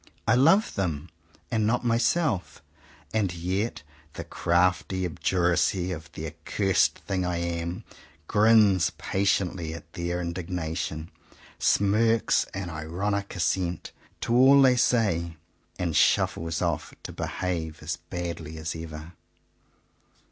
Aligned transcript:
I 0.27 0.33
love 0.33 0.73
them, 0.73 1.09
and 1.51 1.67
not 1.67 1.85
myself. 1.85 2.63
And 3.13 3.31
yet 3.35 3.83
the 4.13 4.23
crafty 4.23 5.05
obduracy 5.05 5.91
of 5.91 6.11
the 6.13 6.25
accursed 6.25 6.97
thing 7.05 7.23
I 7.23 7.37
am, 7.37 7.83
grins 8.27 8.89
patiently 8.97 9.75
at 9.75 9.93
their 9.93 10.19
indignation, 10.19 11.11
smirks 11.59 12.45
an 12.45 12.71
ironic 12.71 13.35
assent 13.35 13.91
to 14.21 14.33
all 14.33 14.59
they 14.59 14.75
say, 14.75 15.37
and 15.77 15.95
shuffles 15.95 16.63
off 16.63 16.95
to 17.03 17.11
behave 17.11 17.83
as 17.83 17.97
badly 17.97 18.57
as 18.57 18.75
ever. 18.75 19.13